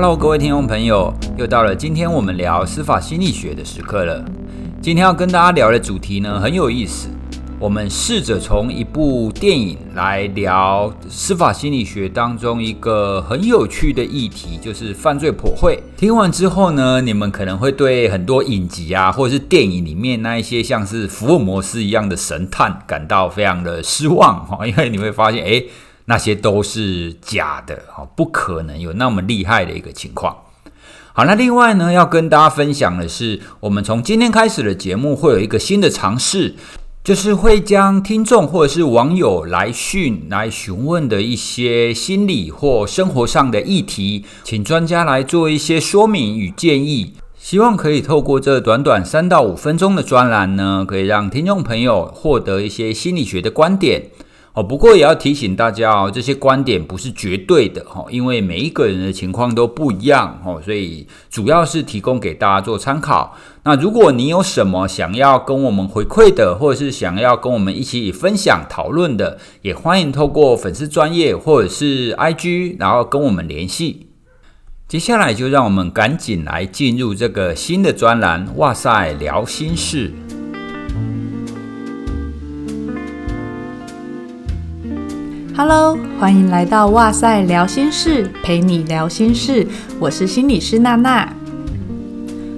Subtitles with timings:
[0.00, 4.24] Hello，各位听众朋友，又到了今天我们聊司法心理学的时刻了。
[4.80, 7.08] 今天要跟大家聊的主题呢，很有意思。
[7.58, 15.82] 我们试着从一部电影来聊司法心理学当中一个很有趣的议题，就是犯罪普惠。
[15.96, 25.66] 听完之后呢，你们可能会对很多影集啊，或者是电影里面那一些像是福尔摩斯一样的神探感到非常的失望哈，因为你会发现，诶，
[26.08, 30.36] 那些都是假的哈，不可能有那么厉害的一个情况。
[31.12, 36.56] 好，那另外呢，要跟大家分享的是，我们从今天开始的节目会有一个新的尝试。
[37.04, 54.10] 就是会将听众或者是网友来讯来询问的一些心理或生活上的议题，请专家来做一些说明与建议，希望可以透过这短短三到五分钟的专栏呢，可以让听众朋友获得一些心理学的观点。
[54.58, 63.36] 哦，不过也要提醒大家哦，这些观点不是绝对的哈，因为每一个人的情况都不一样哦，所以主要是提供给大家做参考。
[63.62, 74.08] 那如果你有什么想要跟我们回馈的，或者是想要跟我们一起分享讨论的，也欢迎透过粉丝专业或者是 IG，然后跟我们联系。
[74.88, 80.12] 接下来就让我们赶紧来进入这个新的专栏，哇塞，聊心事。
[85.58, 89.66] Hello，欢迎来到哇塞聊心室，陪你聊心事。
[89.98, 91.28] 我是心理师娜娜。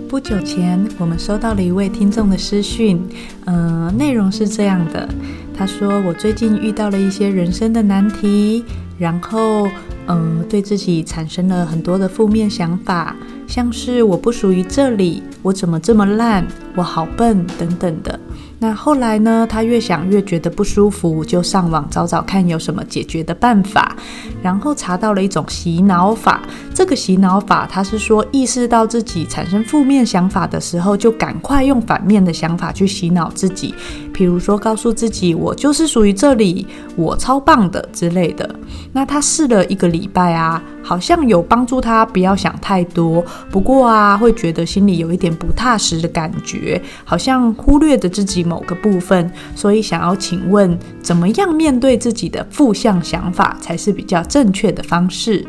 [0.06, 3.02] 不久前，我们收到了一位听众的私讯，
[3.46, 5.08] 嗯、呃，内容是这样的。
[5.56, 8.66] 他说：“我最近遇到了一些人生的难题，
[8.98, 9.66] 然后，
[10.06, 18.20] 嗯、对自己产生了很多的负面想法，像是我不属于这里，我怎么这么烂，我好笨等等的。”
[18.62, 23.96] 那后来呢，他越想越觉得不舒服，就上网找找看有什么解决的办法，
[24.42, 26.42] 然后查到了一种洗脑法。
[26.74, 33.74] 这个洗脑法，他是说意识到自己产生负面想法的时候，就赶快用反面的想法去洗脑自己，
[34.12, 36.66] 比如说告诉自己我就是属于这里，
[36.96, 38.48] 我超棒的之类的。
[38.92, 40.62] 那他试了一个礼拜啊。
[40.82, 55.46] 好像有帮助他不要想太多，不过啊，会觉得心里有一点不踏实的感觉，好像忽略了自己某个部分，所以想要请问，怎么样面对自己的负向想法才是比较正确的方式？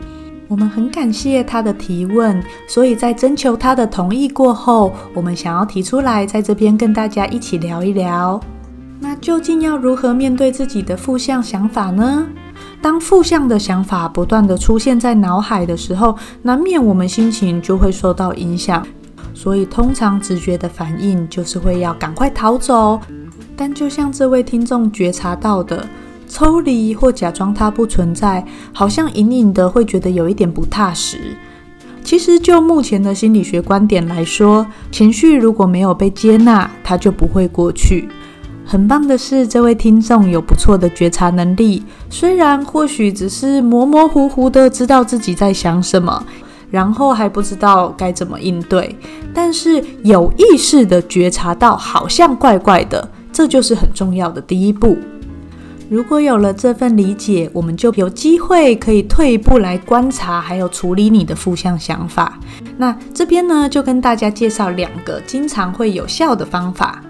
[0.52, 8.38] 我们很感谢他的提问，所以在征求他的同意过后，我们想要提出来，在这边跟大家一起聊一聊。
[9.00, 12.28] 那究竟要如何面对自己的负向想法呢？
[12.82, 18.86] 当负向的想法不断地出现在脑海的时候，难免我们心情就会受到影响，
[19.34, 23.00] 所以通常直觉的反应就是会要赶快逃走。
[23.56, 25.88] 但就像这位听众觉察到的，
[26.32, 31.36] 抽离或假装它不存在，好像隐隐的会觉得有一点不踏实。
[32.06, 38.08] 其实就目前的心理学观点来说，情绪如果没有被接纳，它就不会过去。
[38.66, 41.84] 很棒的是，这位听众有不错的觉察能力。
[42.10, 46.26] 虽然或许只是模模糊糊的知道自己在想什么，
[46.70, 48.96] 然后还不知道该怎么应对，
[49.34, 54.98] 但是有意识的觉察到好像怪怪的，这就是很重要的第一步。
[55.92, 62.40] 如果有了这份理解，我们就有机会可以退一步来观察，还有处理你的负向想法。
[62.78, 67.04] 那这边呢，就跟大家介绍两个经常会有效的方法。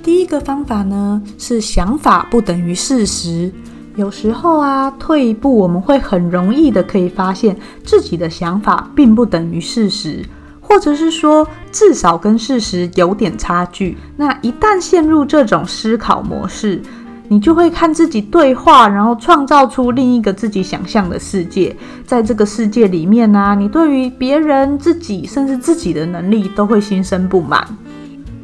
[0.00, 3.52] 第一个方法呢，是想法不等于事实。
[3.96, 10.24] 有时候啊，退一步，我们会很容易的可以发现自己的想法并不等于事实，
[10.60, 13.98] 或者是说至少跟事实有点差距。
[14.16, 16.80] 那一旦陷入这种思考模式，
[17.28, 21.74] 你就会看自己对话，然后创造出另一个自己想象的世界。
[22.06, 27.66] 在这个世界里面呢，你对于别人、自己甚至自己的能力都会心生不满。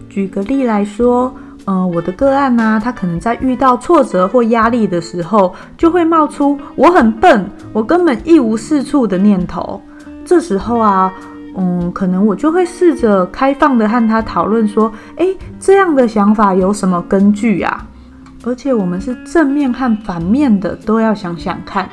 [0.09, 1.35] 举个例来说。
[1.67, 9.81] 嗯，我的个案呢、他可能在遇到挫折或压力的时候，就会冒出“我很笨，我根本一无是处”的念头。
[10.25, 11.13] 这时候啊，
[11.57, 17.87] 嗯，可能我就会试着开放的和他讨论说：“诶，这样的想法有什么根据啊？”
[18.43, 21.89] 而且我们是正面和反面的都要想想看。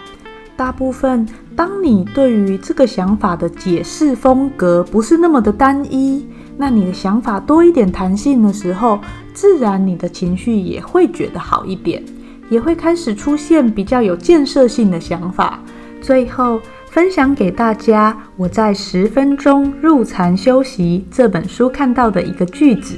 [0.55, 6.25] 大部分，当你对于这个想法的解释风格不是那么的单一，
[6.57, 8.99] 那你的想法多一点弹性的时候，
[9.33, 12.03] 自然你的情绪也会觉得好一点，
[12.49, 15.59] 也会开始出现比较有建设性的想法。
[16.01, 16.59] 最后
[16.89, 22.95] 分享给大家，我在《十分钟入禅休息》这本书看到的一个句子：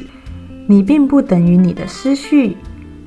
[0.67, 2.55] 你并不等于你的思绪，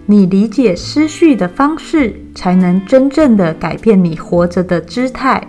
[0.05, 5.41] 你理解思绪的方式，才能真正的改变你活着的姿态。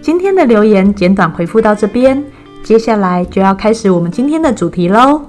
[0.00, 2.24] 今天的留言简短回复到这边，
[2.62, 5.20] 接下来就要开始我们今天的主题喽。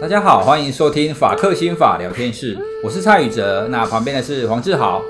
[0.00, 5.02] 大家好，欢迎收听法克心法聊天室，我是蔡宇哲，那旁边的是黄志豪。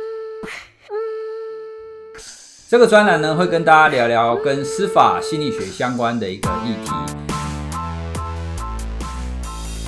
[2.75, 6.91] 这个专栏呢，会跟大家聊聊跟司法心理学相关的一个议题。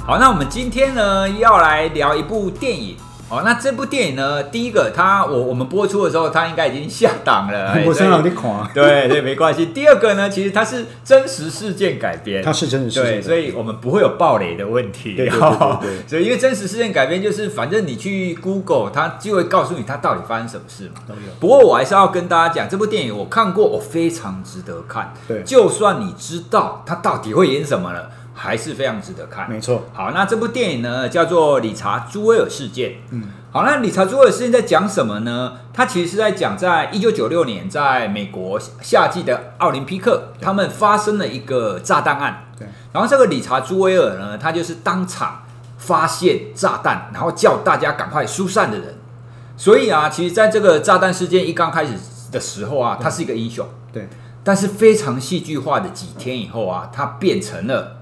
[0.07, 2.97] 好，那我们今天呢，要来聊一部电影。
[3.29, 4.41] 哦，那这部电影呢？
[4.45, 7.77] 第一个，它我我们播出的时候，它应该已经下档了。
[7.85, 8.71] 我先让你看。
[8.73, 9.67] 对对，没关系。
[9.75, 15.15] 第二个呢，其实它是真实事件改编，它是真实事件，对，所以我们不会有暴雷的问题。
[15.17, 21.01] 对对对，对，对，对， 所以因为真实事件改编，就是反正你去 Google，它就会告诉你它到底发生什么事嘛。
[21.09, 21.21] 都有。
[21.41, 25.13] 不过我还是要跟大家讲，这部电影我看过，我非常值得看。
[25.27, 28.09] 对，就算你知道它到底会演什么了。
[28.39, 29.87] 还是非常值得看，没错。
[29.95, 32.91] 好，那这部电影呢，叫做《理查·朱威尔事件》。
[33.11, 35.55] 嗯，好，那理查·朱威尔事件在讲什么呢？
[35.73, 42.45] 它其实是在讲，在一九九六年，在美国夏季的奥林匹克，他们发生了一个炸弹案。
[42.59, 42.69] 对。
[42.93, 45.45] 然后这个理查·朱威尔呢，他就是当场
[45.79, 48.99] 发现炸弹，然后叫大家赶快疏散的人。
[49.57, 51.95] 所以啊，其实在这个炸弹事件一刚开始
[52.31, 53.67] 的时候啊，他是一个英雄。
[53.91, 54.07] 对。
[54.45, 57.96] 但是非常戏剧化的几天以后啊，他变成了。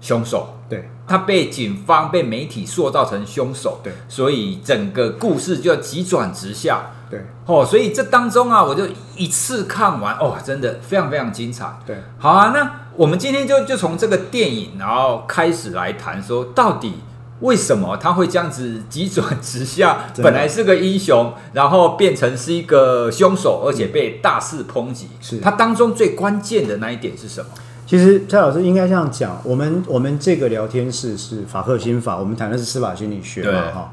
[0.00, 8.84] 凶手，对，他被警方、被媒体塑造成凶手，对，所以整个故事就急转直下，对，哦，所以这当中啊，我就
[9.16, 16.94] 一次看完，哦，真的非常非常精彩，对，好啊，那我们今天就就从这个电影，然后开始来谈说，到底
[17.40, 20.06] 为什么他会这样子急转直下？
[20.22, 25.38] 本来是个英雄，然后变成是一个凶手，而且被大肆抨击，是。
[25.38, 27.50] 他当中最关键的那一点是什么？
[27.90, 33.92] 其实蔡老师应该这样讲，我们我们这个聊天室是法克心法，我们谈的是司法心理学嘛，哈。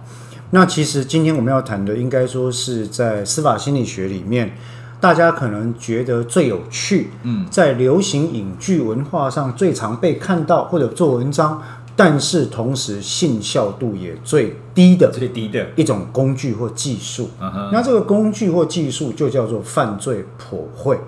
[0.52, 4.56] 那其实今天我们要谈的，应该说是在司法心理学里面，
[5.02, 11.60] 大家可能觉得最有趣，嗯，在流行影剧文化上最常被看到或者做文章，
[11.96, 17.32] 但是同时信效度也最低的最低的一种工具或技术。
[17.42, 17.72] Uh-huh.
[17.72, 21.00] 那这个工具或技术就叫做犯罪普惠。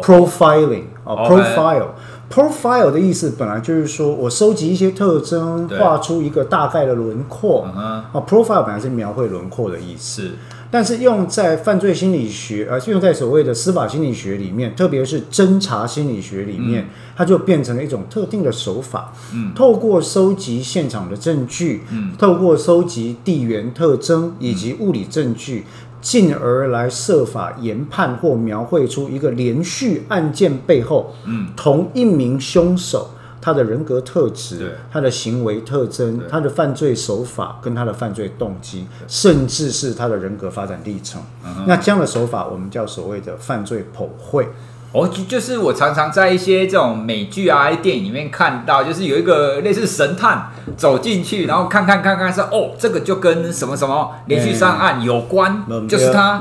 [0.00, 1.88] Profiling 啊，profile，profile
[2.30, 2.90] Okay.
[2.92, 7.62] 的意思本来就是说我收集一些特征，画出一个大概的轮廓。
[7.62, 10.30] 啊、uh huh.，profile 本来是描绘轮廓的意思，
[10.70, 19.12] 但是用在犯罪心理学，呃，用在所谓的司法心理学里面，特别是侦查心理学里面，嗯、它就变成了一种特定的手法。
[19.34, 25.64] 嗯，透过收集现场的证据，嗯，透过收集地缘特征以及物理证据。
[25.66, 33.10] 嗯进而来设法研判或描绘出一个连续案件背后，嗯，同一名凶手
[33.40, 41.22] 他的人格特质、他的行为特征、他的犯罪手法跟他的犯罪动机，甚至是他的人格发展历程。
[41.44, 44.46] 嗯、那这样的手法，我们叫所谓的犯罪剖绘。
[44.92, 56.40] 哦，就就是我常常在一些这种美剧啊、电影里面看到，就是有一个类似神探走进去，然后看看看看说，哦，这个就跟什么什么连续上岸有关，欸、就是他，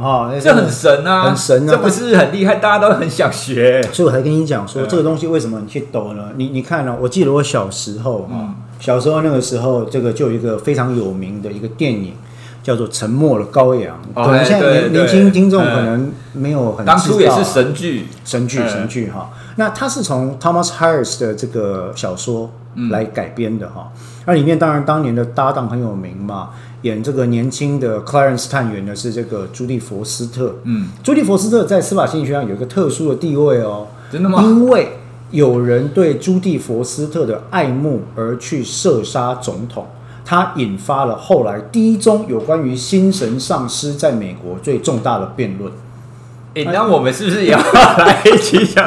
[0.00, 3.82] 哦，这很神啊，很神啊，这不是很厉害，大家都很想学。
[3.92, 6.30] 所以我才跟你讲说，这个东西为什么你去抖呢？
[6.36, 6.98] 你你看呢、哦？
[7.02, 12.14] 我记得我小时候，嗯，小时候那个时候，这个就有一个非常有名的一个电影。
[12.62, 16.86] 叫做《沉默的羔羊》，可能现在年年轻听众可能没有很。
[16.86, 19.30] 当初也是神剧，神剧，神剧哈。
[19.56, 22.50] 那它是从 Thomas Harris 的这个小说
[22.90, 23.92] 来改编的哈。
[24.26, 26.50] 那里面当然当年的搭档很有名嘛，
[26.82, 30.54] 演这个年轻的 Clarence 探员的是这个朱蒂佛斯特。
[30.62, 33.88] 嗯，朱蒂佛斯特在司法心理学上有一个特殊的地位哦。
[34.12, 34.40] 真的吗？
[34.42, 34.98] 因为
[35.32, 39.86] 有人对朱蒂佛斯特的爱慕而去射杀总统。
[40.24, 45.72] 它引发了后来第一宗有关于心神丧失在美国最重大的辩论。
[46.54, 48.84] 哎，那我们是不是也要来一起讲？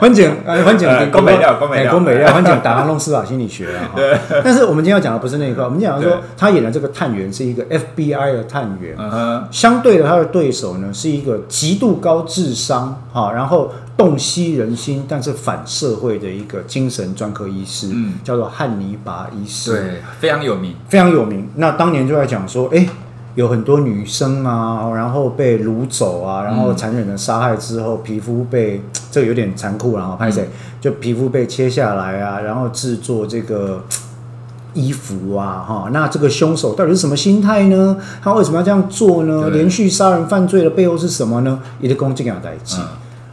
[0.00, 3.90] 环境，环境，宫美料，宫美料，宫美料，环境，打开弄司法心理学啊。
[3.94, 4.18] 对。
[4.42, 8.96] 但是我们今天要讲的不是那一块，我们讲的说他演的这个探员是一个 FBI 的探员。
[8.98, 9.48] 嗯哼。
[9.50, 19.72] 相对的，他的对手呢是一个极度高智商哈，然后洞悉人心，但是反社会的一个精神专科医师，嗯，叫做汉尼拔医师。
[19.72, 21.50] 对，非常有名，非常有名。
[21.56, 22.86] 那当年就在讲说，哎。
[23.34, 30.48] 有很多女生啊，然后被掳走啊，然后残忍的杀害之后，皮肤被 这个有点残酷然后拍谁？
[30.80, 33.82] 就皮肤被切下来啊，然后制作这个
[34.74, 37.96] 衣服啊，哈，那这个凶手到底是什么心态呢？
[38.22, 39.48] 他为什么要这样做呢？
[39.50, 41.58] 连续杀人犯罪的背后是什么呢？
[41.80, 42.76] 一个攻击啊，代志。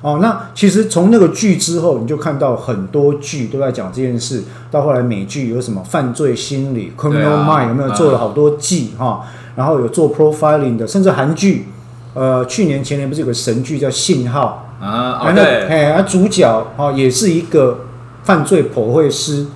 [0.01, 4.43] 哦，那其实从那个剧之后，你就看到很多剧都在讲这件事。
[4.71, 9.19] 到后来美剧有什么犯罪心理 （Criminal Mind） 有没有做了好多季哈、啊？
[9.57, 11.67] 然后有做 profiling 的，甚至韩剧，
[12.13, 15.19] 呃，去年前年不是有个神剧叫《信号》啊？
[15.21, 17.81] 哦，对，哎，啊，主角哦也是一个
[18.23, 19.47] 犯罪剖绘师，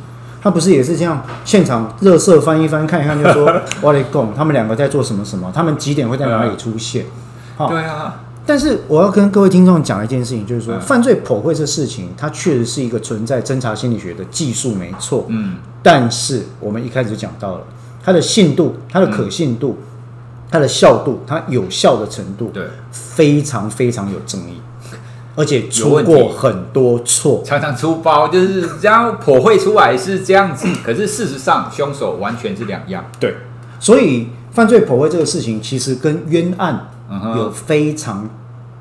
[0.41, 7.05] 他不是也是这样现场热色翻一翻看一看就说 我来讲，他们两个在做什么什么，他们几点会在哪里出现？
[7.57, 8.19] 啊对啊。
[8.45, 15.25] 但是我要跟各位听众讲一件事情，就是说犯罪剖绘这事情，它确实是一个存在侦查心理学的技术，没错。
[15.29, 15.55] 嗯。
[15.81, 17.65] 但是我们一开始就讲到了
[18.03, 19.77] 它的信度、它的可信度、
[20.51, 24.61] 它的效度、它有效的程度，对，非常非常有争议，
[25.35, 33.05] 而且出过很多错，常常出包，就是这样剖绘出来是这样子， 可是事实上凶手完全是两样。
[33.21, 33.35] 对，
[33.79, 36.89] 所以犯罪剖绘这个事情，其实跟冤案。
[37.35, 38.29] 有非常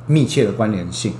[0.07, 1.12] 密切的关联性，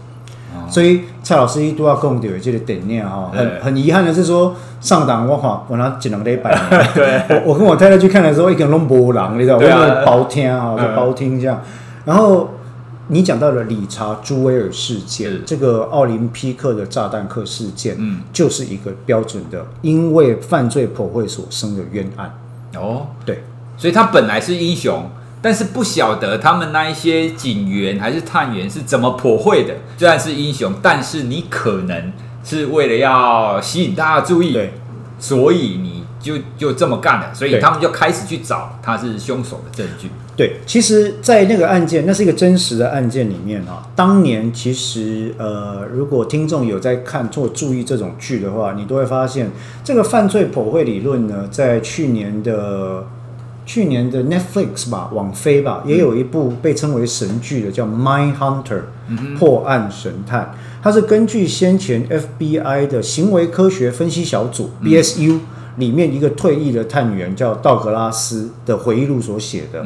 [0.55, 3.31] 哦、所以蔡老师一都要跟我们有这个点念哈。
[3.33, 6.89] 很很遗憾的是说，上档我哈我拿只能得百年。
[6.95, 11.63] 对，我我跟我太太去看的时候，一个人都没人，你知道，我有包听啊，就包听这样。
[12.05, 12.51] 然后
[13.09, 22.35] 你讲到了理查朱威尔事件，这个奥林匹克的炸弹客事件，嗯，就是一个标准的因为犯罪破坏所生的冤案。
[22.77, 23.45] 哦，对，
[23.77, 25.09] 所以他本来是英雄。
[25.43, 29.75] 但是不晓得他们那一些警员还是探员是怎么破会的。
[29.99, 32.13] 虽然是英雄，但是你可能
[32.45, 34.73] 是为了要吸引大家注意，对，
[35.19, 37.35] 所以你就就这么干了。
[37.35, 40.09] 所以他们就开始去找他是凶手的证据。
[40.37, 43.87] 对，其实，在那个案件，那是一个真实的案件里面啊。
[43.97, 49.51] 当年其实呃，如果听众有在看或注意这种剧的话，你都会发现
[49.83, 53.05] 这个犯罪剖绘理论呢，在去年的。
[53.65, 58.83] 去年的 Netflix 吧，网飞吧，也有一部被称为神剧的，叫《Mind Hunter》
[59.39, 60.55] 破案神探。
[60.83, 65.39] 它是根据先前 FBI 的行为科学分析小组 BSU
[65.77, 69.85] 里面一个退役的探员叫道格拉斯的回忆录所写的。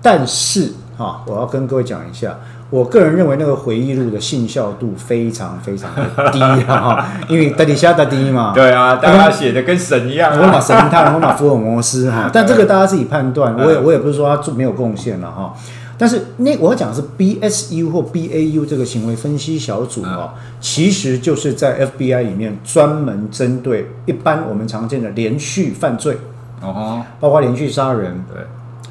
[0.00, 2.36] 但是啊，我要跟各位讲一下。
[2.70, 8.52] 我个人认为那个回忆录的信效度非常非常的低哈， 因为德底下的低嘛。
[8.54, 12.28] 对啊，大家写的跟神一样，我马神探，我马福尔摩斯哈。
[12.34, 15.54] 但这个大家自己判断，我也我也不是说他做没有贡献了哈。
[15.96, 26.18] 但是那我要讲的是 BSU 或 BAU 这个行为分析小组啊，其实就是在 FBI 里面专门针对一般我们常见的连续犯罪，
[26.60, 28.44] 哦，包括连续杀人、对，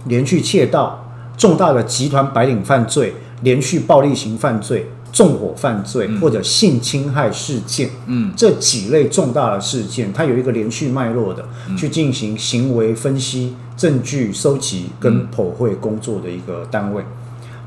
[0.05, 1.06] 连续窃盗、
[1.37, 3.13] 重大的集团白领犯罪。
[3.43, 17.03] 连续暴力型犯罪、纵火犯罪或者性侵害事件，嗯，这几类重大的事件，它有一个连续脉络的，嗯、去进行行为分析、证据收集跟剖绘工作的一个单位。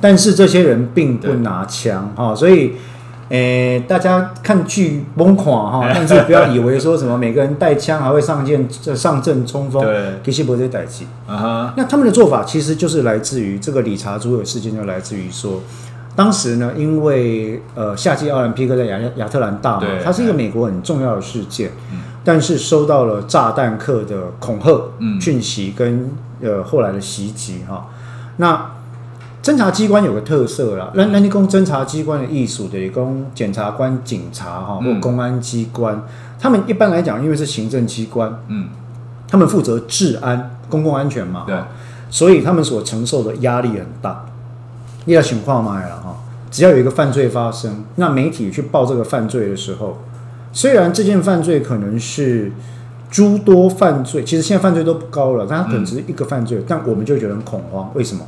[0.01, 2.73] 但是这些人并不拿枪哈，所以。
[3.31, 11.05] 诶、欸，大家看剧崩垮哈， 但是不要以为说什么每个人带枪还会上阵上阵冲锋，对，其实不是这样子。
[11.29, 11.75] 啊、uh-huh.
[11.77, 15.61] 那他们的做法其实就是来自于这个理查朱尔事件，就来自于说，
[16.17, 26.11] 当时呢，因为呃夏季奥林匹克在亚亚特兰大嘛，它是一个美国很重要的事件，嗯、但是收到了炸弹客的恐吓讯息跟
[26.43, 27.87] 呃后来的袭击哈，
[28.39, 28.73] 那。
[29.43, 36.03] 侦查机关有个特色啦，那那你讲侦查机关的艺术的，也讲检察官、警察哈，或公安机关，嗯、
[36.39, 38.69] 他们一般来讲，因为是行政机关，嗯，
[39.27, 41.57] 他们负责治安、公共安全嘛，对，
[42.11, 44.27] 所以他们所承受的压力很大。
[45.07, 46.17] 你要情况嘛了哈，
[46.51, 49.97] 只要有一个犯罪发生，那媒体去报这个犯罪的时候，
[50.53, 52.53] 虽然这件犯罪可能是
[53.11, 58.23] 诸多犯罪，其实现在犯罪都不高了，但它可能只是一个犯罪，嗯、但我们就觉得很恐慌，为什么？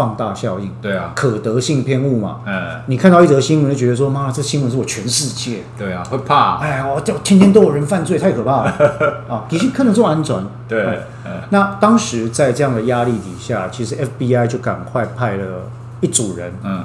[0.00, 2.40] 放大效应，对啊，可得性偏误嘛。
[2.46, 5.58] 嗯，你看到一则新闻就觉得说，妈，这新闻是我全世界。
[5.76, 6.56] 对啊，会怕。
[6.56, 8.74] 哎，我就天天都有人犯罪，太可怕了
[9.28, 9.44] 啊！
[9.50, 10.34] 其实可能做安全。
[10.66, 11.32] 对，嗯。
[11.50, 16.82] 那当时在这样的压力底下，其实 FBI 就赶快派了一组人，嗯，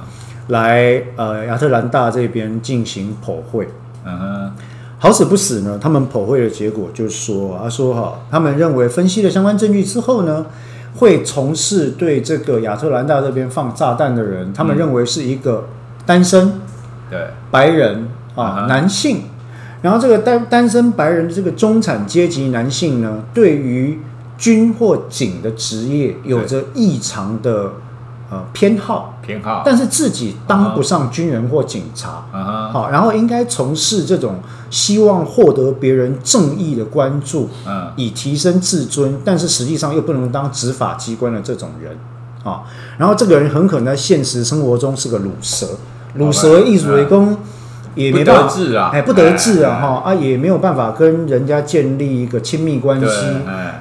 [0.50, 3.70] 来呃亚特兰大这边进行剖绘。
[4.04, 4.52] 嗯哼。
[5.00, 10.46] 好死不死呢，他们剖绘的结果就是说，他说哈，他们认为分析了相关证据之后呢。
[10.96, 15.68] 会从事对这个亚特兰大这边放炸弹的人，他们认为是一个
[16.06, 16.54] 单身，
[17.10, 17.28] 对。
[17.52, 19.24] 白人啊男性，
[19.82, 24.00] 然后这个单单身白人的这个中产阶级男性呢，对于
[24.38, 27.74] 军或警的职业有着异常的。
[28.30, 29.12] 呃，偏好。
[29.26, 34.36] 偏好，但是自己当不上军人或警察，啊、好，然后应该从事这种
[34.70, 41.98] 希望获得别人正义的关注，嗯，以提升自尊，但是实际上又不能当执法机关的这种人，
[42.44, 42.62] 啊，
[43.00, 45.66] 然后这个人很可能在现实生活中是个鲁蛇，
[46.14, 47.36] 鲁蛇艺术为公，
[47.96, 53.08] 也没办法治啊，哎，不得志啊，哈啊，也没有办法跟人家建立一个亲密关系，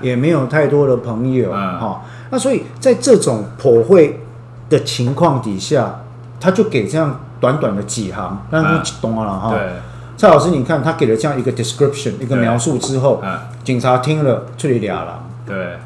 [0.00, 4.23] 也没有太多的朋友，哈，那所以在这种颇会
[4.68, 6.00] 的情况底下，
[6.40, 9.54] 他就给这样短短的几行，让他懂了哈。
[10.16, 13.22] 蔡老师，你看他给了这样一个 description 一个描述之后，
[13.64, 15.78] 警察听了这里俩了，对，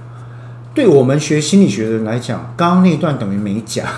[0.75, 3.87] 对我们学心理学的人来讲，刚刚那段等于没讲。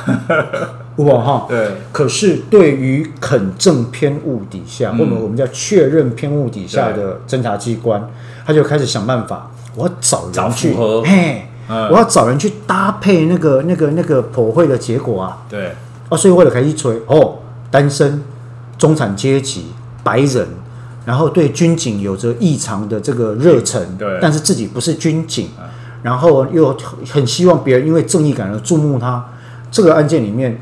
[0.96, 1.68] 不哈，对。
[1.92, 8.10] 可是对于肯正偏误底下，嗯、或者我们叫确认偏误底下的侦查机关，
[8.44, 15.38] 他就开始想办法，我要找人去，嘿，嗯、我要找人去搭配那个那个那个普会的结果啊。
[15.48, 15.72] 对。
[16.08, 17.38] 啊，所以为了开始吹哦，
[17.70, 18.22] 单身、
[18.76, 19.66] 中产阶级、
[20.02, 20.48] 白人，
[21.06, 24.18] 然后对军警有着异常的这个热忱，对。
[24.20, 25.64] 但是自己不是军警，嗯、
[26.02, 26.76] 然后又
[27.10, 29.24] 很希望别人因为正义感而注目他。
[29.70, 30.60] 这个案件里面。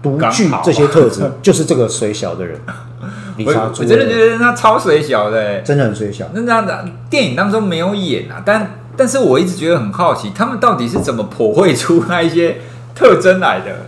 [0.00, 2.56] 独具这些特质， 就是这个水小的人，
[3.36, 3.82] 理查朱。
[3.82, 6.24] 我真的觉得他超水小的，真的很水小。
[6.32, 12.58] 那那电影当中没有演啊，但但是我一直觉得很好奇，他们到底是怎么剖绘出那一些
[12.94, 13.86] 特征来的？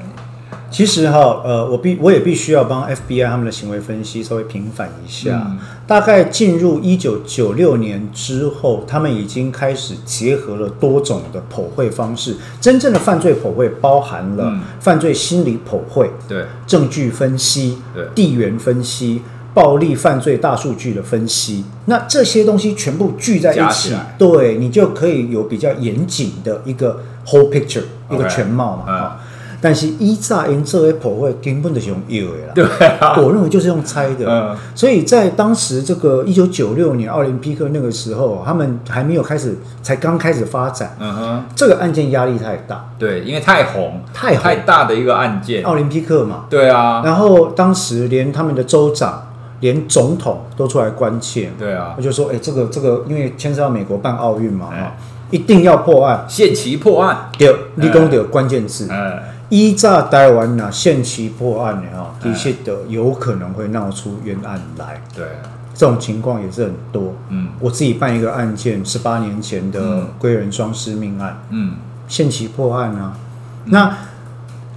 [0.71, 5.45] 其实哈，呃，我必我也必须要帮 FBI 他们的行为分析稍微平反一下。
[5.50, 12.37] 嗯、大概进入一九九六年之后，他们已经开始结合了多种的剖绘方式。
[12.61, 19.23] 真正的犯罪剖绘包含了犯罪心理剖绘、对证据分析、对地缘分析、
[19.54, 21.64] 暴力犯罪大数据的分析。
[21.87, 29.16] 那这些东西全部聚在一起，对你就可以有比较严谨的一个 whole picture，一个全貌嘛。
[29.62, 32.64] 但是依诈因这些剖会根本就是用以为啦， 对
[32.99, 49.30] 啊，我认为就是用猜的，嗯，所以在当时这个一九九六年奥林匹克那个时候，他们还没有开始，才刚开始发展，嗯哼，这个案件压力太大，对，因为太红，太红，太大的一个案件，奥林匹克嘛，对啊，然后当时连他们的州长、
[49.61, 54.97] 连总统都出来关切，对啊，他就说，哎，这个这个，因为牵涉到美国办奥运嘛，哈，
[55.31, 59.18] 一定要破案，限期破案，对，立功的关键字，嗯。
[59.51, 65.03] 依诈台湾呐，限期破案的哈，的确的有可能会闹出冤案来。
[65.12, 65.27] 对，
[65.75, 67.14] 这种情况也是很多。
[67.31, 71.42] 嗯，我自己办一个案件，十八年前的归人双尸命案。
[71.51, 71.75] 嗯，
[72.07, 73.16] 限期破案啊。
[73.64, 73.92] 那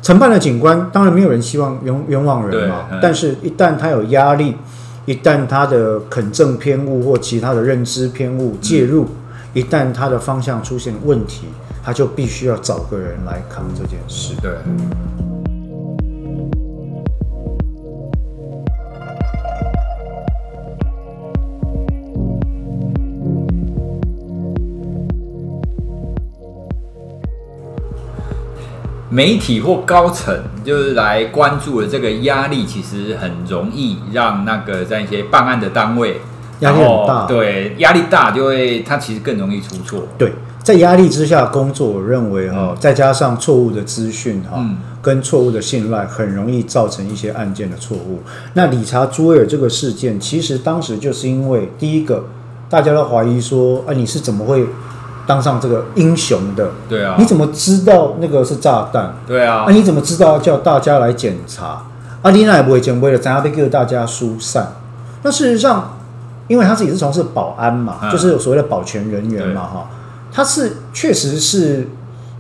[0.04, 2.86] 承办的警官当然没有人希望冤冤枉人嘛。
[3.02, 4.56] 但是，一旦他有压力，
[5.08, 9.08] 一旦他的肯正偏误或其他的认知偏误介入，
[9.56, 11.48] 一旦他的方向出现问题。
[11.86, 14.36] 他就必须要找个人来扛这件事。
[14.42, 14.54] 对。
[29.14, 36.20] 媒体或高层就是来关注的这个压力，其实很容易让那个在一些办案的单位
[36.62, 37.26] 压力很大。
[37.28, 40.08] 对，压力大就会他其实更容易出错。
[40.18, 40.34] 对。
[40.64, 48.22] 在压力之下工作，我认为哈，嗯、再加上错误的资讯哈，嗯、跟错误的信赖，很容易造成一些案件的错误。
[48.54, 52.24] 那理查·朱威尔这个事件，其实当时就是因为第一个，
[52.70, 54.66] 大家都怀疑说，啊，你是怎么会
[55.26, 56.72] 当上这个英雄的？
[56.88, 59.14] 对啊，你怎么知道那个是炸弹？
[59.26, 61.84] 对啊，啊，你怎么知道叫大家来检查？
[62.22, 64.74] 阿丽娜也不会讲，为了咱要被给大家疏散。
[65.24, 65.98] 那事实上，
[66.48, 69.90] 因为他自己是从事保安嘛，嗯、就是所谓的保全人员嘛，哈。
[70.32, 71.88] 他是确实是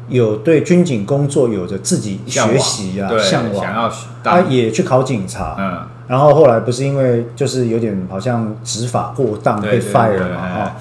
[0.10, 3.92] 有对军警工作有着自己学习啊向往，想要
[4.24, 10.76] 他也去考警察，嗯，然后后来不是因为就是有点好像执法过当被 fire 了嘛，哈，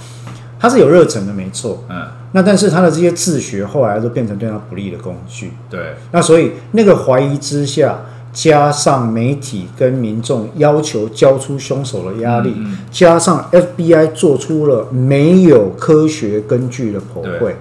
[0.63, 7.99] 他是有热忱的没错，嗯，那但是他的这些自学后来都变成对他不利的工具，对，那所以那个怀疑之下。
[8.35, 17.57] 加上媒体跟民众要求交出凶手的压力，嗯嗯、加上 FBI 做出了没有科学根据的剖绘，对。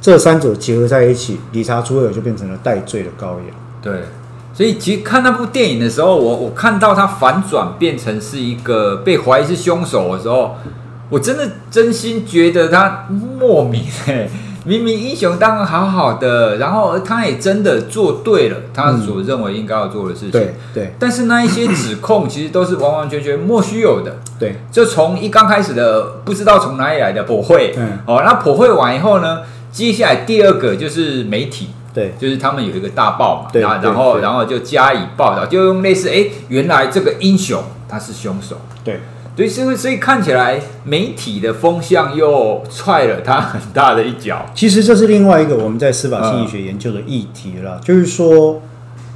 [0.00, 3.46] 这三者结合在一起，理查·朱威尔就变成了戴罪的羔羊。
[3.82, 4.02] 对，
[4.54, 10.54] 所以其实看那部电影的时候，我我看到他反转变成是一个被怀疑是凶手的时候，
[11.08, 14.28] 我真的真心觉得他莫名哎。
[14.68, 20.32] 明明英雄当然好好的，然后他也真的做对了他所认为应该要做的事情。
[20.32, 20.92] 对对。
[20.98, 24.16] 但是那一些指控其实都是完完全全莫须有的。
[24.40, 24.56] 对。
[24.72, 28.00] 就从一刚开始的不知道从哪里来的破会，嗯。
[28.06, 31.68] 哦，那破会完以后呢，接下来第二个就是媒体。
[31.94, 32.12] 对。
[32.18, 38.60] 就是他们有一个大报嘛，然后然后然后就加以报道，就用类似哎，原来这个英雄他是凶手。
[38.82, 38.98] 对。
[39.36, 44.46] 对，所以所以看起来媒体的风向又踹了他很大的一脚。
[44.54, 48.62] 其实这是另外一个我们在司法心理学研究的议题了，嗯、就是说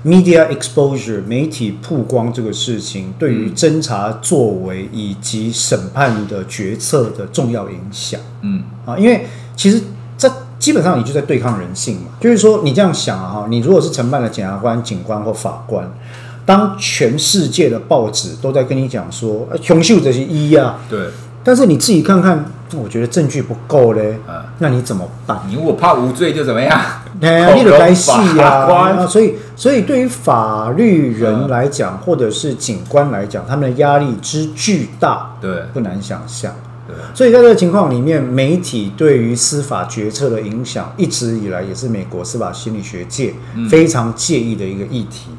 [0.04, 8.20] ，media exposure 媒体曝光这个事情对于侦查作为以及审判的决策的重要影响。
[8.42, 9.80] 嗯啊，因为其实
[10.18, 15.90] 这基本上你就在对抗人性嘛，就是说你这样想啊，你如果是承办的检察官、警官或法官，
[16.50, 20.98] 当全世界的报纸都在跟你讲说，凶手这些一啊，对，
[21.44, 25.40] 但是你自己看看，我觉得证据不够嘞，啊，那你怎么办？
[25.48, 26.76] 你如果怕无罪就怎么样？
[27.22, 36.52] 哎， 你得该细呀，所以，所以对于法律人来讲，嗯、或者是警官来讲，他们的压力之巨大，对，不难想象。
[36.90, 43.32] 对，所以在这个情况里面，媒体对于司法决策的影响，一直以来也是美国司法心理学界
[43.68, 45.30] 非常介意的一个议题。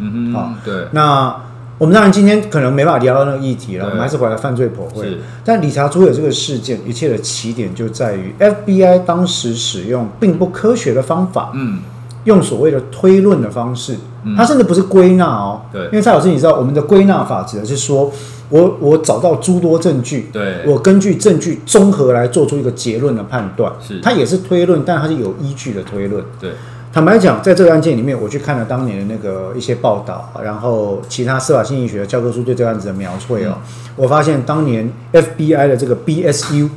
[0.64, 0.88] 对。
[0.92, 1.36] 那
[1.78, 5.18] 我们当然今天可能没办法聊到那个议题了，我们还是回来犯罪剖绘。
[5.44, 11.80] 但理查朱尔这个事件，一切的起点就在于 FBI 当时使用并不科学的方法，嗯，
[12.26, 13.98] 用所谓的推论的方式，
[14.38, 18.12] 它甚至不是归纳哦，对，因为蔡老师你知道，我们的归纳法则是说
[18.50, 26.52] 我我找到诸多证据，对，我根据证据综合来做出一个结论的判断，是，它也是推论，但它是有依据的推论，对。
[26.94, 33.64] 坦白讲，在这个案件里面，我去看了当年的那个一些报道，然后其他司法心理学的教科书对这个案子的描绘哦，嗯、
[33.96, 36.68] 我发现当年 FBI 的这个 BSU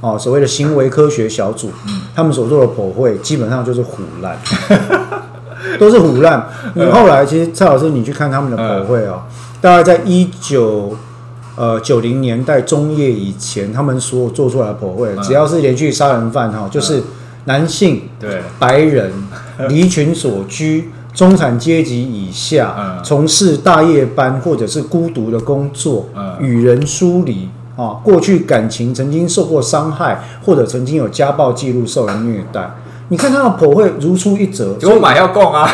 [0.00, 3.86] 哦，所谓的行为科学小组，嗯、他们所做的剖绘基本上就是唬
[4.22, 4.38] 烂，
[5.78, 6.48] 都是唬烂。
[6.74, 10.96] 你后来其实蔡老师，你去看他们的剖绘哦，嗯、大概在一九
[11.56, 17.02] 呃九零年代中叶以前，他们所做出来的剖绘，嗯、只要是连续杀人犯哈，就是
[17.44, 19.12] 男性，对，白人。
[19.68, 26.08] 离群所居，中产阶级以下，从事大夜班或者是孤独的工作，
[26.38, 32.68] 与人疏离啊，过去感情曾经受过伤害，或者曾经有家暴记录，受人虐待。
[33.10, 35.66] 你看他的婆会如出一辙，就我买要供啊，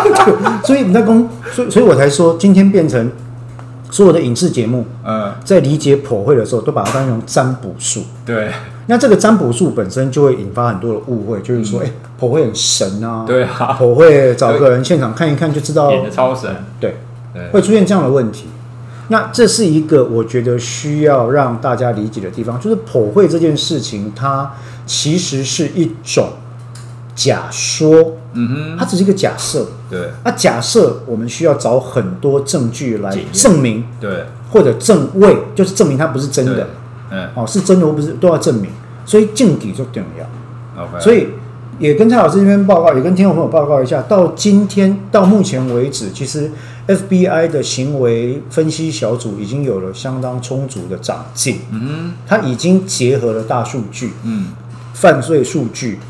[0.62, 3.10] 所以你在公，所以所以我才说，今天变成
[3.90, 8.02] 所有的影视节目，嗯在理解剖绘的时候，都把它当成占卜术。
[8.26, 8.50] 对。
[8.90, 16.96] 那这个占卜术本身就会引发很多的误会，就是说，哎、嗯，剖绘很神啊，对啊，婆会找个人现场看一看就知道，演的超神，对，
[17.34, 18.46] 对会出现这样的问题。
[19.08, 24.54] 那这是一个我觉得需要让大家理解的地方，就是剖绘这件事情，它
[24.86, 26.28] 其实是一种
[27.14, 36.68] 假说，嗯哼，它只是一个假设，对，那假设我们需要找很多证据来证明，对，或者证伪，就是证明它不是真的。
[37.10, 38.70] 嗯，哦，是真的，我不是都要证明，
[39.06, 40.84] 所以证据就重要。
[40.84, 41.28] OK，所以
[41.78, 46.50] 也跟蔡老师这边报告，也跟听众朋友报告一下，到今天到目前为止，其实
[46.88, 51.60] FBI 的行为分析小组已经有了相当充足的长进。
[51.70, 54.48] 嗯哼，他已经结合了大数据，嗯，
[54.94, 56.00] 犯罪数据、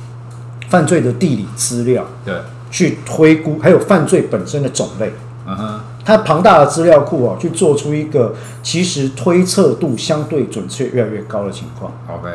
[0.69, 2.35] 犯罪的地理资料，对，
[2.71, 5.13] 去推估，还有犯罪本身的种类。
[5.47, 5.81] 嗯哼。
[6.05, 11.93] 它庞大的资料库啊，去做出一个其实推测度相对准确越来越高的情况。
[12.09, 12.31] OK，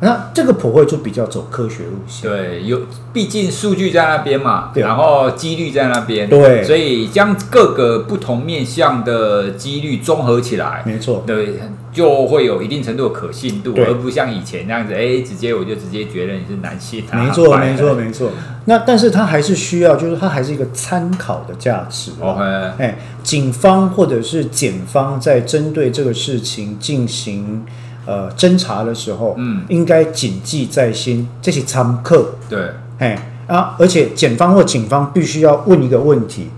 [0.00, 2.30] 那这个普惠就比较走科学路线。
[2.30, 2.82] 对，有
[3.12, 11.54] 毕竟数据在那边嘛，然后几率在那边，对，所以将各个不同面向的几率综合起来，没错，对。
[11.96, 17.02] 就会有一定程度的可信度，而不像以前那样子，哎，直接我就直接觉得你是男性。
[17.10, 18.30] 没错， 没错，没错。
[18.66, 22.10] 那但是它还是需要，就是它还是一个参考的价值。
[22.20, 22.42] OK，
[22.76, 27.64] 哎，警方或者是检方在针对这个事情进行
[28.06, 32.34] 呃侦查的时候，嗯，应该谨记在心，这是参客。
[32.48, 36.48] 对，哎啊，而且检方或警方必须要问一个问题：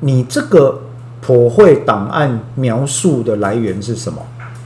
[0.00, 0.80] 你这个
[1.20, 4.20] 普惠档案描述的来源是什么？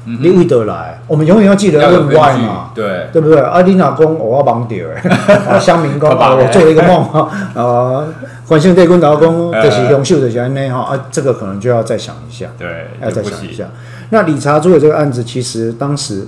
[0.05, 3.39] 你会得来，我们永远要记得问 why 嘛，对对不对？
[3.39, 8.09] 阿丽娜公我要绑掉哎， 乡民公我做了一个梦 啊，呃，
[8.49, 13.67] 关心对公老公这些优秀的人呢哈啊，这个可能就要再想一下，对，要再想一下。
[14.11, 16.27] 那理查朱的这个案子，其实当时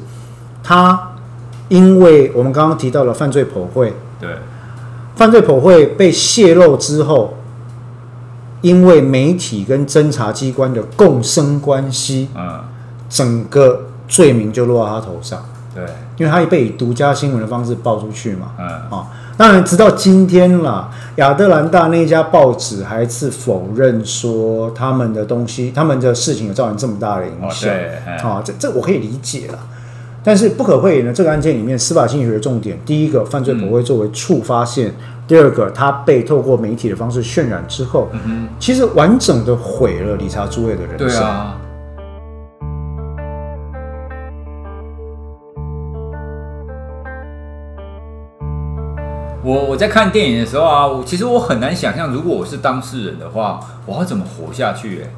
[0.62, 1.10] 他
[1.68, 4.30] 因为我们刚刚提到了犯罪普惠，对，
[5.16, 7.38] 犯罪普惠被泄露之后，
[8.60, 12.60] 因为媒体跟侦查机关的共生关系，嗯。
[13.14, 15.40] 整个罪名就落到他头上，
[15.72, 15.84] 对，
[16.16, 18.66] 因为他也被以独家新闻的方式爆出去嘛，嗯。
[18.90, 29.58] 啊，当然直到今天啦，亚特兰大那家报纸还是否认说他们的东西，他们的事情有造成这么大的影响，对，啊，这这我可以理解了，
[30.24, 34.94] 但是不可讳言的，这个案件里面司法心理学的重点，第一个犯罪不会作为触发线，嗯、
[35.28, 38.08] 第二个他被透过媒体的方式渲染之后，
[38.58, 41.08] 其实完整的毁了理查朱尔的人生。
[41.08, 41.56] 对啊
[49.44, 55.02] 我我在看电影的时候啊，我其实我很难想象，如果我是当事人的话，我要怎么活下去？
[55.02, 55.10] 哎，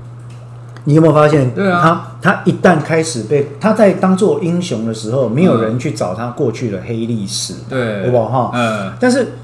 [0.84, 1.48] 你有没有发现？
[1.54, 1.80] 对啊，
[2.20, 8.24] 他他一旦开始被他在当做英雄的时候，没有人去找他过去的黑历史，对，对吧？
[8.24, 8.92] 哈，嗯。
[8.98, 9.34] 但是，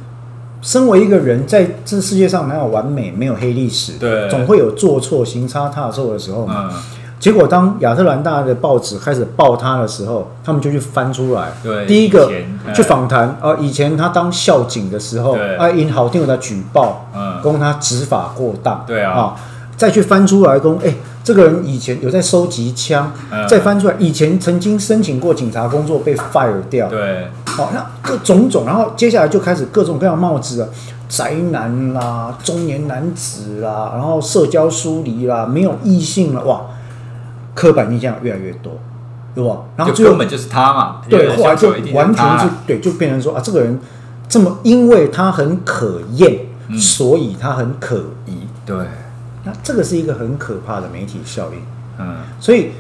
[0.61, 6.69] 身为一个人，在这世界上没有完美，没有黑历史，对，总会有做错、行差踏错的时候嘛。
[6.73, 6.81] 嗯
[7.23, 11.53] 结果，当亚特兰大的报纸开始报他的时候，他们就去翻出来。
[11.63, 12.29] 对，第一个
[12.75, 19.37] 去访谈啊，以前他当校警的时候，啊，因好听有他举报，嗯，供他执法过当，对啊，啊，
[19.77, 30.69] 再去翻出来，供，哎，这个人以前有在收集枪，嗯，再翻出来，以前曾经申请过警察工作被 fire 掉，对，好，那各种种，然后接下来就开始各种各样帽子了，
[31.09, 36.63] 宅男啦，中年男子啦，然后社交疏离啦，没有异性了，哇！
[37.55, 38.79] 刻板印象越来越多，
[39.35, 39.65] 对吧？
[39.77, 43.79] 然后最后根本就是他嘛，对，后来就完全就对，就变成说啊，这个人
[44.29, 48.39] 这么，因为他很可厌，嗯，所以他很可疑。
[48.65, 48.77] 对，
[49.45, 51.59] 那这个是一个很可怕的媒体效应。
[51.99, 52.71] 嗯，所以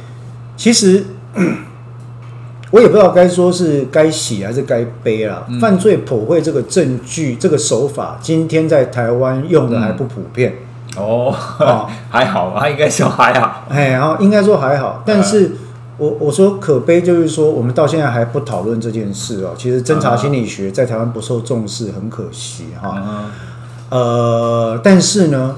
[0.56, 1.04] 其实
[2.70, 5.60] 我也不知道该说是该喜还是该悲了，嗯。
[5.60, 10.52] 犯罪普惠这个证据，这个手法，今天在台湾用的还不普遍。
[10.52, 10.56] 嗯
[10.96, 13.64] 哦，哦， 还好他，应该说还好。
[13.68, 15.52] 哎，然后应该说还好，但是
[15.96, 19.54] 我我说可悲，就是说我们到现在还不讨论这件事哦。
[19.56, 22.94] 其实侦查心理学在台湾不受重视，很可惜哈。
[22.96, 23.30] 嗯。
[23.88, 25.56] 呃，但是呢，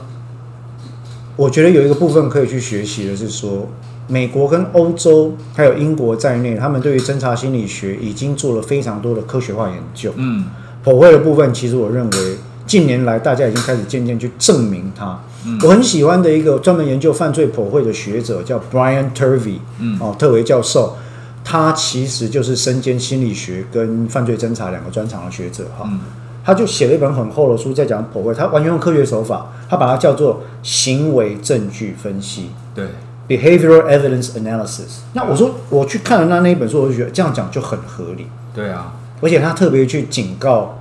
[1.36, 3.68] 我觉得有一个部分可以去学习的是说，
[4.06, 10.12] 美国跟欧洲还有英国在内，他们对于侦查心理学已经做了非常多的科学化研究。
[10.16, 10.44] 嗯，
[10.84, 12.36] 普惠的部分，其实我认为。
[12.66, 15.18] 近年来，大家已经开始渐渐去证明它。
[15.46, 20.96] 嗯、我很喜欢的一个专门研究犯罪剖绘的学者叫 Brian Turvey，嗯，哦，特维教授，
[21.44, 26.00] 他其实就是身兼心理学跟犯罪侦查两个专长的学者哈、嗯。
[26.42, 32.86] 他就写了一本很厚的书在讲剖绘，他完全用科学手法，他把它叫做行为证据分析，对
[33.28, 35.00] ，Behavioral Evidence Analysis。
[35.12, 38.26] 那我说我去看了那那一本书，我就觉得这样讲就很合理。
[38.54, 40.78] 对啊，而且他特别去警告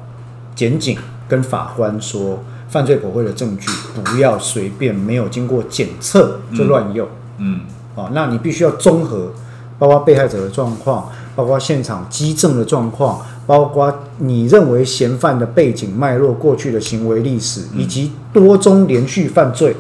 [0.56, 0.98] 检警。
[1.34, 3.68] 跟法官说，犯罪剖绘的证据
[4.04, 7.08] 不要随便没有经过检测就乱用。
[7.40, 7.62] 嗯，
[7.96, 9.34] 哦，那你必须要综合，
[9.80, 19.76] 包括被害者的状况，包括现场迹证的状况，包括你认为嫌犯的背景脉络、过去的行为历史，以及多宗连续犯罪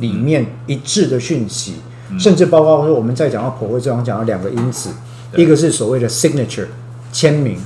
[0.00, 1.74] 里面一致的讯息，
[2.18, 4.90] 甚至包括说我们在讲到剖绘这样讲到两个因子，
[5.36, 6.66] 一个是所谓的 signature
[7.12, 7.56] 签名，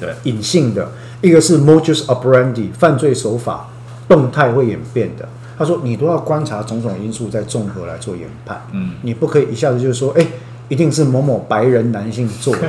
[0.00, 0.90] 对，隐性的。
[1.20, 3.68] 一个是 modus operandi 犯罪手法
[4.08, 5.28] 动态会演变的，
[5.58, 10.26] 他说你都要观察种种因素再综合来做研判，嗯，你不可以一下子就说，哎，
[10.68, 12.66] 一定是某某白人男性做的，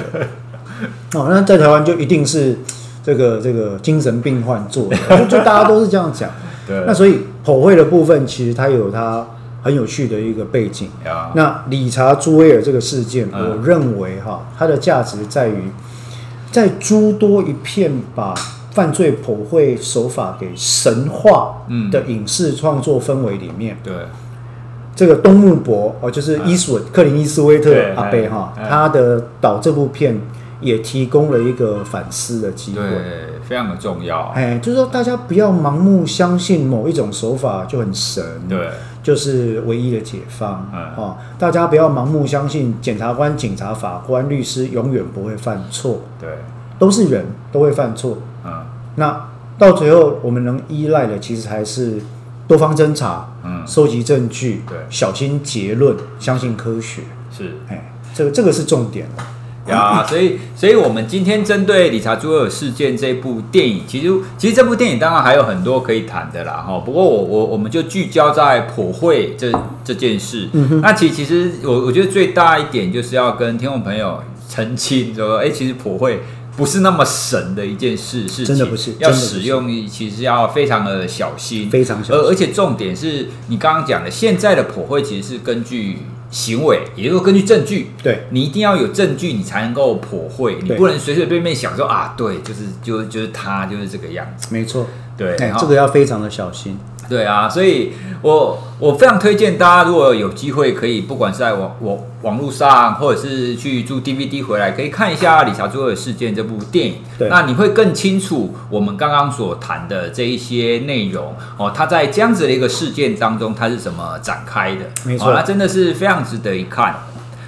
[1.16, 2.58] 哦，那在台湾就一定是
[3.04, 6.30] 这个这个精神病患做的，就大家都是这样讲，
[6.68, 9.26] 对，那所以口绘的部分其实它有它
[9.64, 10.90] 很有趣的一个背景，
[11.36, 15.72] 那理查朱威尔这个事件，我认为哈，它的价值在于。
[16.52, 18.34] 在诸多一片把
[18.72, 23.94] 犯罪剖绘手法给神化的影视创作氛围里面，对。
[24.94, 30.20] 这个东木博哦，就是伊斯文克林伊斯威特阿贝哈，他的导这部片
[30.60, 33.00] 也提供了一个反思的机会，对，
[33.48, 34.28] 非常的重要。
[34.36, 38.68] 哎，就是说大家不要盲目相信某一种手法就很神，对，
[39.04, 40.70] 就是唯一的解方。
[40.74, 46.30] 嗯，哦，大家不要盲目相信检察官、警察、法官、律师永远不会犯错，对，
[46.78, 48.18] 都是人都会犯错。
[48.46, 52.02] 嗯，那到最后我们能依赖的其实还是
[52.48, 57.02] 多方侦查，嗯，收集证据，对，小心结论，相信科学。
[57.32, 59.08] 是，哎，这个这个是重点。
[59.68, 66.80] 呀， 所以，所以我们今天针对理查朱尔事件这部电影，其实，其实这部电影当然还有很多可以谈的啦，哈。
[66.80, 69.52] 不过我，我，我们就聚焦在普惠这
[69.84, 70.50] 这件事。
[70.54, 76.22] 嗯、那其其实，我我觉得最大一点就是要跟听众朋友澄清，说，哎，其实剖绘
[76.56, 82.16] 不是那么神的一件事，是真的不是要使用，其实要非常的小心，非常小心。
[82.16, 85.98] 而而且重点是你刚刚讲的，现在的普惠其实是根据。
[86.34, 94.88] 行为，也就是根据证据，对，你一定要有证据，你才能够普惠，你不能随随便便想说啊，对，就是就就是他就是这个样子，没错，
[95.18, 96.80] 对，这个要非常的小心。
[97.12, 106.96] 对啊，所以我我非常推荐大家，如果有机会可以，不管是在网网网络上，或者是去租 DVD 回来，可以看一下《理查朱威尔事件》这部电影。
[107.20, 111.70] 对，那你会更清楚我们刚刚所谈的这一些内容哦。
[111.76, 114.86] 它在这样子的一个事件当中，它是怎么展开的？
[115.04, 116.96] 没错，那真的是非常值得一看。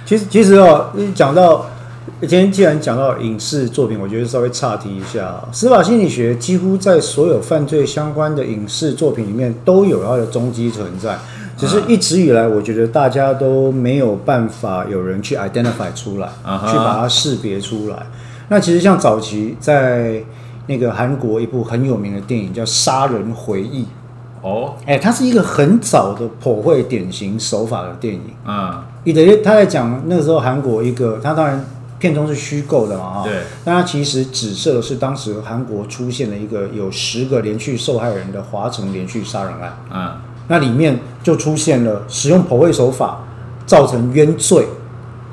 [0.04, 1.64] 其实，其实哦，讲到
[2.20, 5.42] 今天既然讲到影视作品，我觉得稍微岔题一下。
[5.52, 11.18] 司法心理学几乎在所有犯罪相关的影视作品里面都有它的踪迹存在，
[11.56, 16.28] 只是一直以来，我觉得大家都没有办法有人去 identify 出来，
[16.68, 17.96] 去把它识别出来。
[18.48, 20.22] 那其实像早期在
[20.66, 23.82] 那个韩国一部很有名的电影叫《杀人回忆》。
[24.42, 28.20] 哦，哎，它是一个很早的破会典型手法的电影。
[28.44, 31.64] 啊，你等于他在讲那个时候韩国一个，他当然
[32.04, 33.22] 片中是虚构的嘛，哈。
[33.24, 33.32] 对。
[33.64, 39.78] 那它其实指涉的是当时韩国出现了一个有十个连续受害人的华城连续杀人案。
[39.90, 40.12] 嗯。
[40.48, 43.24] 那里面就出现了使用破位手法
[43.64, 44.66] 造成冤罪、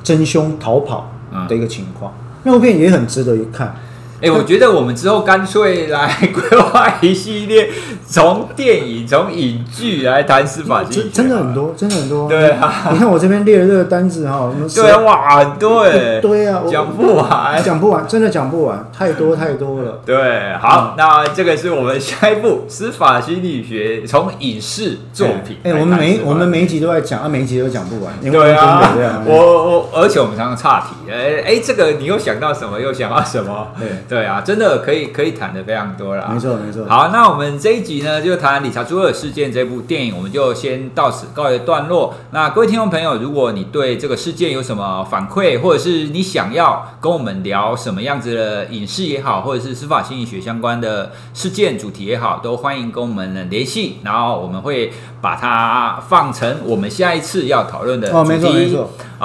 [0.01, 1.11] 真凶逃跑
[1.49, 2.13] 的一个情况。
[2.43, 3.75] 那部片也很值得一看。
[4.21, 7.69] 哎、欸，我觉得我们之后干脆来 规划一系列，
[8.11, 12.27] 从电影、从影剧来谈司法经济，真的很多，真的很多。
[12.27, 20.01] 对啊，你看我这边列的这个单子哈，对啊，哇，很多哎，对啊，讲不完，讲不完，真的讲不完，太多太多了。
[20.05, 25.57] 对，好，嗯、那这个是我们下一步司法心理学，从影视作品。
[25.63, 28.13] 哎、欸欸，我们每我们每一集都在讲啊，每一集都讲不完。
[28.21, 28.91] 对啊，
[29.25, 32.77] 我我而且我们常常岔题，哎、欸、哎、欸，这个你又想到什么？
[32.77, 33.69] 又想到什么？
[33.79, 33.87] 对。
[34.09, 36.29] 对啊，真的可以可以谈的非常多了。
[36.33, 36.85] 没错没错。
[36.89, 42.13] 好，那我们这一集呢，就谈理查朱尔事件这部电影，我们就先到此告一段落。
[42.31, 58.77] 那各位听众朋友，如果你对这个事件有什么反馈，或者是你想要跟我们聊什么样子的影视也好，或者是司法心理学相关的事件主题也好，都欢迎跟我们联系，然后我们会把它放成我们下一次要讨论的主题。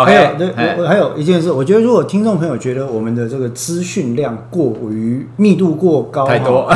[0.05, 6.71] 还有，对，还有一件事，我觉得如果听众朋友觉得我们的这个资讯量过于密度过高，太多，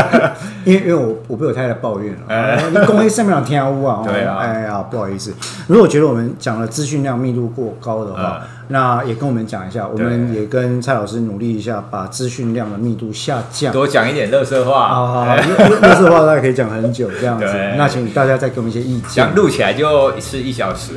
[0.64, 5.32] 因为因为我我被我太太抱怨了， 哎、你公开上面两天乌啊，对啊，哎呀，不好意思，
[5.66, 8.40] 如果觉得我们讲的资讯量密度过高的话。
[8.68, 14.88] 嗯那也跟我们讲一下，我们也跟蔡老师努力一下，把资讯量的密度下降，多讲一点乐色话。
[14.88, 17.46] 好好好，垃圾 话大家可以讲很久这样子。
[17.76, 19.10] 那请大家再给我们一些意见。
[19.24, 20.92] 讲录起来就一次一小时，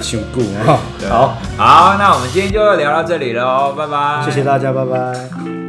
[0.00, 0.78] 辛苦啊。
[1.08, 4.22] 好好，那我们今天就聊到这里了，拜拜。
[4.24, 5.65] 谢谢大家，拜拜。